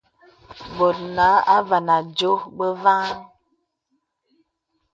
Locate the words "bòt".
0.77-0.97